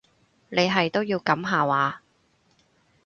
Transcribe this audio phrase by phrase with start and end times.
[0.49, 2.01] 你係都要噉下話？